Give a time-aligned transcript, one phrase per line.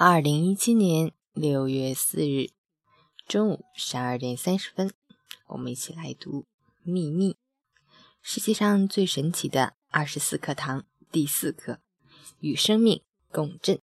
[0.00, 2.50] 二零一七年六月四日
[3.26, 4.92] 中午十二点三十分，
[5.48, 6.42] 我们一起来读
[6.84, 7.32] 《秘密》，
[8.22, 11.80] 世界上最神奇的二十四课堂第四课：
[12.38, 13.02] 与生命
[13.32, 13.80] 共振。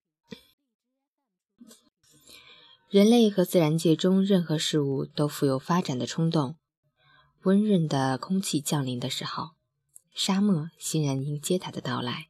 [2.91, 6.57] 人类和自然界中任何事物都富有发展的冲动。
[7.45, 9.53] 温润的空气降临的时候，
[10.15, 12.29] 沙漠欣然迎接它的到来，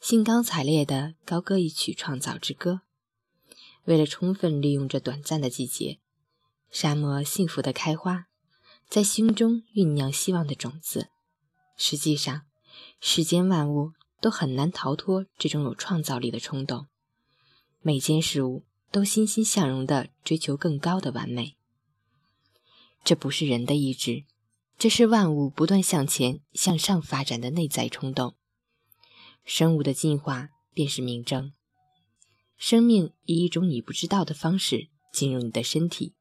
[0.00, 2.80] 兴高采烈地高歌一曲创造之歌。
[3.86, 6.00] 为了充分利用这短暂的季节，
[6.70, 8.26] 沙漠幸福的开花，
[8.88, 11.08] 在心中酝酿希望的种子。
[11.76, 12.42] 实际上，
[13.00, 16.86] 世间万物都很难逃脱这种有创造力的冲动，
[17.80, 21.56] 每件事物都欣欣向荣地追求更高的完美。
[23.04, 24.24] 这不是人的意志，
[24.76, 28.34] 这是万物不断向前向上发展的内在冲动。
[29.44, 31.52] 生物的进化便是明证。
[32.56, 36.14] 生命以一种你不知道的方式进入你的身体，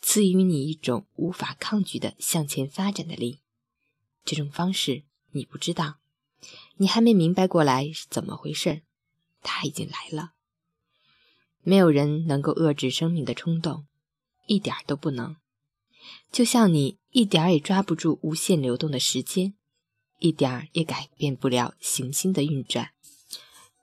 [0.00, 3.40] 赐予你一种无法抗拒的向前发展的力。
[4.24, 5.98] 这种方式你不知道，
[6.76, 8.82] 你还没明白过来是怎么回事，
[9.42, 10.32] 它已经来了。
[11.62, 13.86] 没有人能够遏制生命的冲动，
[14.46, 15.36] 一点都不能。
[16.32, 19.54] 就像你一点儿也抓不住无限流动的时间，
[20.18, 22.92] 一点儿也改变不了行星的运转。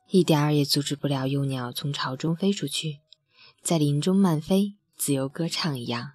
[0.09, 3.00] 一点儿也阻止不了幼鸟从巢中飞出去，
[3.61, 6.14] 在林中漫飞、自由歌唱一样。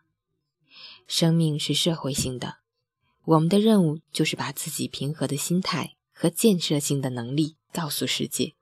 [1.07, 2.57] 生命是社会性的，
[3.25, 8.55] 我们的任务就是把自己平和的心态和建设性的能力告诉世界：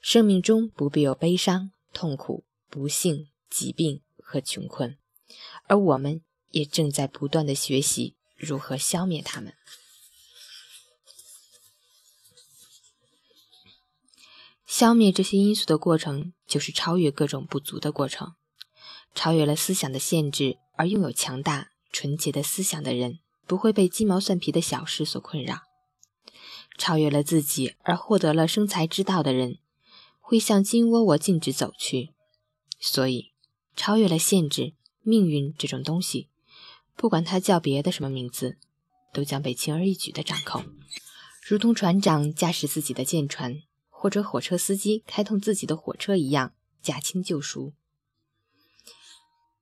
[0.00, 4.98] 生命中不必有悲伤、痛苦、不幸、疾病和穷困，
[5.68, 6.20] 而我们
[6.50, 9.54] 也正在不断的学习如何消灭它们。
[14.76, 18.32] 消灭这些因素的过程，就是超越各种不足的过程。
[19.14, 25.60] 超越了思想的限制而拥有强大、纯洁的思想的人，不会被鸡毛蒜皮的小事所困扰。
[26.76, 29.58] 超越了自己而获得了生财之道的人，
[30.18, 32.10] 会向金窝窝径直走去。
[32.80, 33.30] 所以，
[33.76, 36.30] 超越了限制、命运这种东西，
[36.96, 38.58] 不管它叫别的什么名字，
[39.12, 40.64] 都将被轻而易举地掌控，
[41.46, 43.62] 如同船长驾驶自己的舰船。
[44.04, 47.72] 或者火车司机开通自己的火车一样驾轻就熟。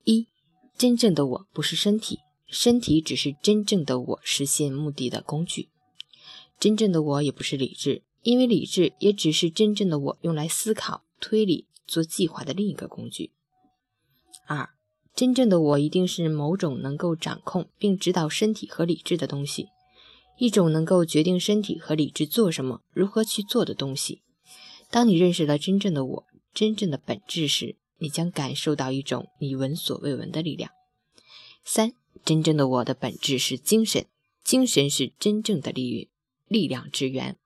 [0.03, 0.26] 一，
[0.76, 5.69] 真正的我不是身体，身体只是真正的我实现目的的工具。
[6.58, 13.31] 真正的我也不是理智，因为理智也只是真正的我用来思考、推理、做计划的另一个工具。
[14.48, 14.70] 二，
[15.14, 19.69] 真正的我一定是某种能够掌控并指导身体和理智的东西，
[20.36, 24.20] 一种能够决定身体和理智做什么、如何去做的东西。
[24.92, 30.70] 当你认识了真正的我，真正的本质时，你将感受到一种你闻所未闻的力量。
[31.64, 31.94] 三，
[32.26, 34.04] 真正的我的本质是精神，
[34.44, 36.10] 精神是真正的力
[36.47, 37.38] 力量之源。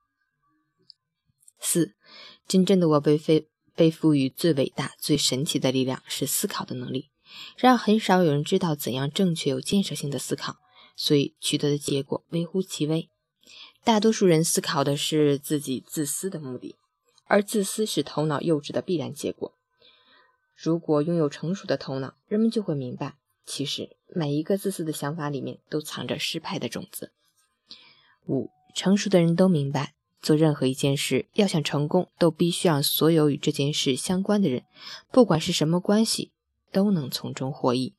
[1.57, 1.95] 四，
[2.45, 7.11] 真正的我被非被赋予最伟大、最神奇的力量是思考的能力。
[7.55, 10.57] 然而，很少有人知道怎样正确、有建设性的思考，
[10.97, 13.09] 所以取得的结果微乎其微。
[13.85, 16.75] 大多数人思考的是自己自私的目的。
[17.27, 19.53] 而自私是头脑幼稚的必然结果。
[20.55, 23.15] 如果拥有成熟的头脑，人们就会明白，
[23.45, 27.11] 其实每一个自私的想法里面都藏着失败的种子。
[28.25, 34.63] 五，成熟的人都明白，做任何一件事要想成功，都必须让所有与这件事相关的人，
[35.11, 36.31] 不管是什么关系，
[36.71, 37.93] 都能从中获益。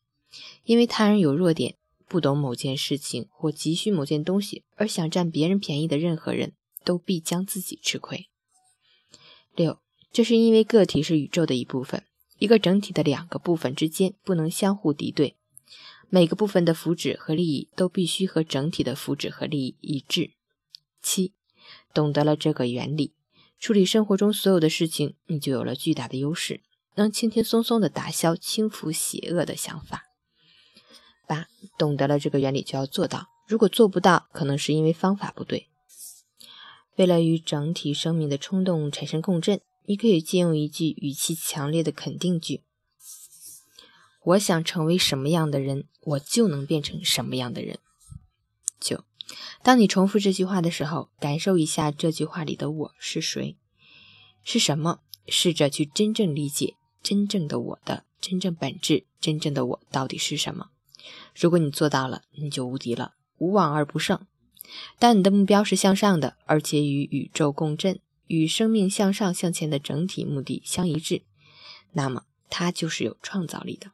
[0.65, 1.77] 因为他人有弱点，
[2.09, 8.29] 不懂某件事情或急需某件东西而想占别人便宜的任何人，都必将自己吃亏。
[9.59, 9.81] 六，
[10.13, 12.05] 这是因为个体是宇宙的一部分，
[12.39, 15.37] 一个整体的两个部分之间不能相互敌对，
[16.09, 20.31] 每个部分的福祉和利益都必须和整体的福祉和利益一致。
[21.03, 21.33] 七，
[21.93, 23.15] 懂得了这个原理，
[23.59, 26.61] 处理生活中所有的事情，你就有了巨大的优势，
[26.95, 30.05] 能轻轻松松地打消轻浮邪恶的想法。
[31.27, 35.68] 八，懂得了这个原理就要做到，如果做不到，可能是因为方法不对。
[36.99, 42.65] 为了与整体生命的冲动产生共振，你可以借用一句语气强烈的肯定句
[44.25, 47.79] ：“我想成为什么样的人，我就能变成什么样的人。”
[48.81, 49.05] 九，
[49.63, 53.57] 当你重复这句话的时候，感受一下这句话里的我是谁，
[54.43, 54.99] 是什么？
[55.29, 60.71] 试着去真正理解真正的我的真正本质，真正的我到底是什么？
[61.37, 64.27] 如果你做到了，你就无敌了，无往而不胜。
[64.99, 71.23] 当你的目标是向上的，而且与宇宙共振，与生命向上向前的整体目的相一致，
[71.93, 73.93] 那么它就是有创造力的。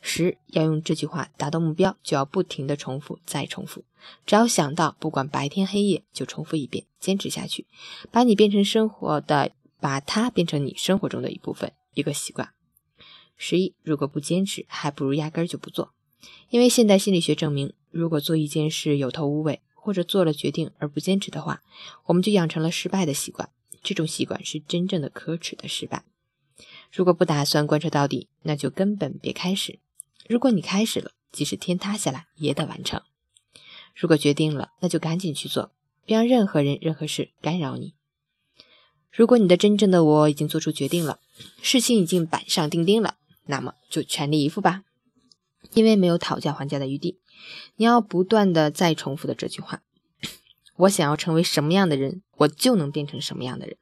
[0.00, 3.84] 十要用这句话达到目标，就要不停的重复，再重复。
[4.26, 7.66] 只要想到，不管白天黑夜，就重复一遍，坚持下去，
[8.10, 12.50] 把你变成生活的，把它变成你生活中的一部分，一个习惯。
[13.36, 15.92] 十一，如果不坚持，还不如压根儿就不做。
[16.50, 21.62] 因为现代心理学证明，如果做一件事有头无尾，或者做了决定而不坚持的话，
[22.06, 23.50] 我们就养成了失败的习惯。
[23.82, 26.04] 这种习惯是真正的可耻的失败。
[26.92, 29.78] 如果不打算贯彻到底，那就根本别开始。
[30.28, 33.02] 如果你开始了，即使天塌下来也得完成。
[33.94, 35.72] 如果决定了，那就赶紧去做，
[36.06, 37.94] 别让任何人、任何事干扰你。
[39.10, 41.18] 如果你的真正的我已经做出决定了，
[41.60, 43.16] 事情已经板上钉钉了，
[43.46, 44.84] 那么就全力以赴吧，
[45.74, 47.18] 因为没有讨价还价的余地。
[47.76, 49.82] 你要不断的再重复的这句话：
[50.76, 53.76] 我想要成为什么样的人，我就能变成什么样的人。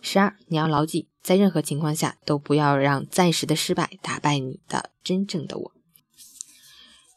[0.00, 5.72] 十二，你要牢记，在任何情况下都不要让暂时的失败打败你的真正的我。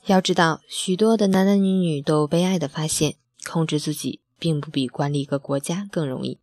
[0.06, 3.16] 要知道，许多的男男女女都悲哀的发现，
[3.46, 6.40] 控制自己并不比管理一个国家更容易，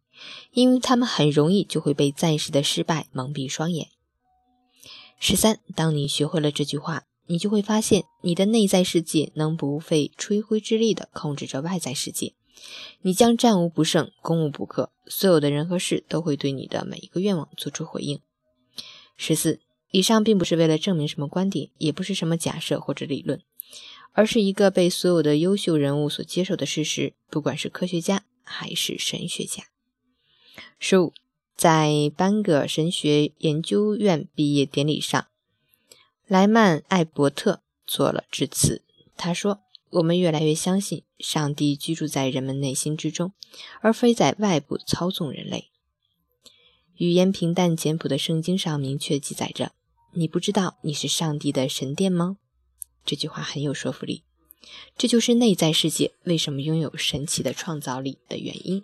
[0.52, 3.88] 因为他们很容易就会被暂时的失败蒙蔽双眼。
[5.18, 12.34] 十三，当你学会了这句话，你就会发现，你的内在世界能不费吹灰之力的控制着外在世界。
[13.02, 18.20] 你将战无不胜，攻无不克，所有的人和事都会对你的每一个愿望做出回应。
[19.16, 19.60] 十四，
[19.90, 23.42] 以上并不是为了证明什么观点，也不是什么假设或者理论，
[24.12, 29.64] 而是一个被所有的优秀人物所接受的事实，不管是科学家还是神学家。
[30.78, 31.12] 十五，
[31.56, 35.26] 在班戈神学研究院毕业典礼上，
[36.26, 38.82] 莱曼艾伯特做了致辞，
[39.16, 39.62] 他说。
[39.90, 43.32] 我们越来越相信，上帝居住在人们内心之中，
[43.80, 45.70] 而非在外部操纵人类。
[46.96, 49.72] 语言平淡简朴的圣经上明确记载着
[50.12, 52.36] ：“你不知道你是上帝的神殿吗？”
[53.06, 54.24] 这句话很有说服力。
[54.98, 58.82] 这就是内在世界为什么拥有神奇的创造力的原因。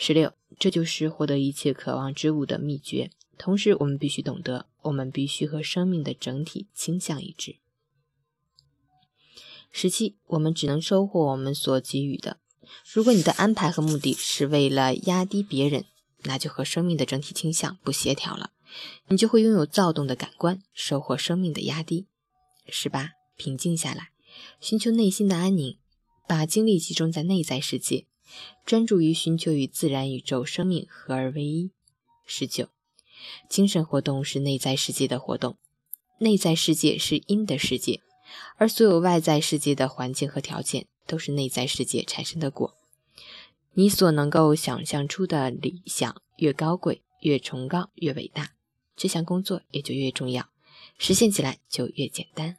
[0.00, 3.10] 十六，这就是获得一切渴望之物的秘诀。
[3.36, 7.56] 同时，我们必须懂得，我们必须和生命的整体倾向一致。
[9.72, 12.38] 十七，我们只能收获我们所给予的。
[12.84, 15.84] 如果你的安排和目的是为了压低别人，
[16.22, 18.52] 那就和生命的整体倾向不协调了。
[19.08, 22.06] 你就会拥有躁动的感官，收获生命的压低。
[22.68, 24.10] 十八，平静下来，
[24.60, 25.76] 寻求内心的安宁，
[26.28, 28.06] 把精力集中在内在世界，
[28.64, 31.70] 专注于寻求与自然宇宙生命合而为一。
[32.26, 32.68] 十九，
[33.48, 35.56] 精神活动是内在世界的活动，
[36.18, 38.00] 内在世界是因的世界。
[38.56, 42.76] 而所有外在世界的环境和条件，都是内在世界产生的果。
[43.72, 48.52] 你所能够想象出的理想越高贵、越崇高、越伟大，
[48.94, 50.50] 这项工作也就越重要，
[50.98, 52.58] 实现起来就越简单。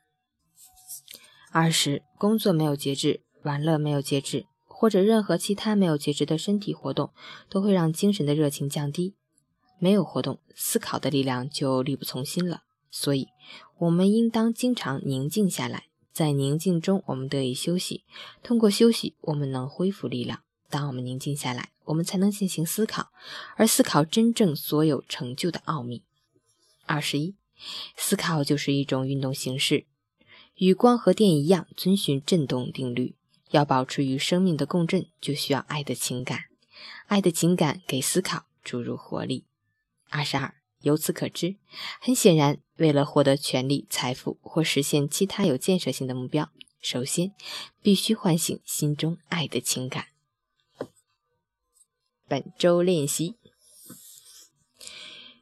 [1.51, 4.47] 二十，工作没有节制，玩乐没有节制，
[4.79, 7.11] 或者任何其他没有节制的身体活动，
[7.49, 9.13] 都会让精神的热情降低。
[9.77, 12.63] 没有活动，思考的力量就力不从心了。
[12.89, 13.27] 所以，
[13.77, 18.05] 我们应当经常宁静下来，在宁静中，我们得以休息。
[18.41, 20.43] 通过休息，我们能恢复力量。
[20.69, 23.09] 当我们宁静下来，我们才能进行思考，
[23.57, 26.05] 而思考真正所有成就的奥秘。
[26.85, 27.35] 二十一，
[27.97, 29.87] 思考就是一种运动形式，
[30.55, 33.17] 与光和电一样，遵循振动定律。
[33.49, 36.45] 要保持与生命的共振，就需要爱的情感。
[37.07, 39.45] 爱的情感给思考注入活力。
[40.09, 40.55] 二十二。
[40.81, 41.57] 由此可知，
[41.99, 47.33] 很显然，为了获得权力、财富或实现其他有建设性的目标，首先
[47.81, 50.05] 必须唤醒心中爱的情感。
[52.29, 53.35] 本周练习，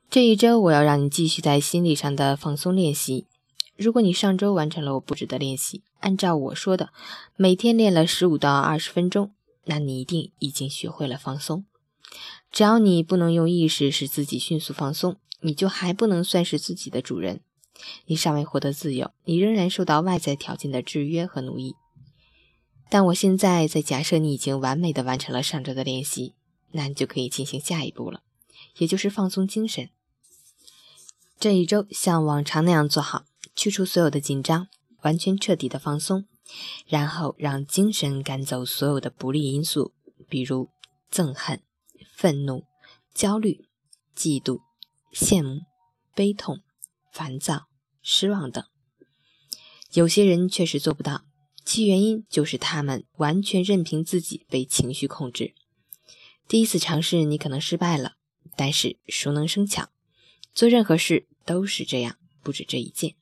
[0.09, 3.27] 这一周我要让你继续在心理上的放松练习。
[3.77, 6.91] 如果你上周完成了我布置的练习，按照我说的，
[7.35, 9.33] 每天练了十五到二十分钟，
[9.65, 11.65] 那你一定已经学会了放松。
[12.51, 15.17] 只要你不能用意识使自己迅速放松。
[15.41, 17.41] 你就还不能算是自己的主人，
[18.07, 21.75] 你尚未获得自由，你仍然受到外在条件的制约和奴役。
[22.89, 26.33] 但我现在在假设你已经完美的完成了上周的练习，
[26.71, 28.23] 那你就可以进行下一步了，
[28.79, 29.89] 也就是放松精神。
[31.39, 33.25] 这一周像往常那样做好，
[33.57, 34.69] 去除所有的紧张，
[35.01, 36.25] 完全彻底的放松，
[36.85, 39.93] 然后让精神赶走所有的不利因素，
[40.29, 40.69] 比如
[41.11, 41.61] 憎恨、
[42.15, 42.63] 愤怒、
[43.13, 43.65] 焦虑、
[44.15, 44.61] 嫉妒。
[45.13, 45.61] 羡慕、
[46.13, 46.59] 悲痛、
[47.11, 47.67] 烦躁、
[48.03, 48.63] 失望等，
[49.93, 51.23] 有些人确实做不到，
[51.65, 55.55] 其原因就是他们完全任凭自己被情绪控制。
[56.47, 58.11] 第一次尝试，你可能失败了，
[58.55, 59.89] 但是熟能生巧，
[60.53, 63.15] 做任何事都是这样，不止这一件。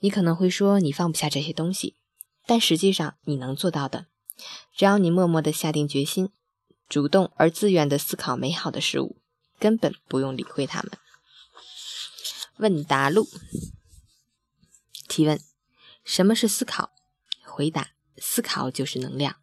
[0.00, 1.96] 你可能会说你放不下这些东西，
[2.46, 4.06] 但实际上你能做到的。
[4.74, 6.30] 只要你默默的下定决心，
[6.88, 9.20] 主动而自愿的思考美好的事物，
[9.58, 10.92] 根本不用理会他们。
[12.56, 13.28] 问答录
[15.08, 15.40] 提问：
[16.04, 16.92] 什么是思考？
[17.44, 19.36] 回答：思考就是能量。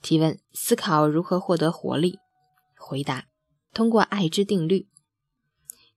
[0.00, 2.18] 提问：思考如何获得活力？
[2.76, 3.28] 回答：
[3.74, 4.88] 通过爱之定律。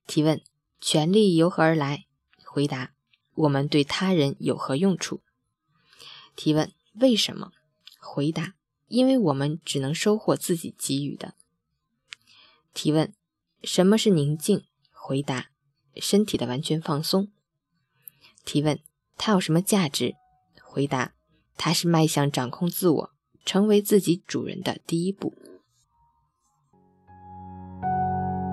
[0.05, 0.41] 提问：
[0.81, 2.05] 权力由何而来？
[2.43, 2.94] 回答：
[3.35, 5.21] 我们对他人有何用处？
[6.35, 7.51] 提问：为什么？
[7.99, 8.55] 回答：
[8.87, 11.35] 因为我们只能收获自己给予的。
[12.73, 13.13] 提问：
[13.63, 14.65] 什么是宁静？
[14.91, 15.49] 回答：
[15.97, 17.29] 身体的完全放松。
[18.43, 18.79] 提问：
[19.17, 20.15] 它有什么价值？
[20.61, 21.13] 回答：
[21.57, 23.11] 它是迈向掌控自我、
[23.45, 25.33] 成为自己主人的第一步。